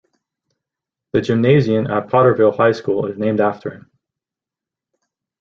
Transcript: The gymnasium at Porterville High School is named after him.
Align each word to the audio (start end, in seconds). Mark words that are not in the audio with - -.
The 1.13 1.21
gymnasium 1.21 1.85
at 1.85 2.09
Porterville 2.09 2.53
High 2.57 2.71
School 2.71 3.05
is 3.05 3.19
named 3.19 3.39
after 3.39 3.69
him. 3.69 3.91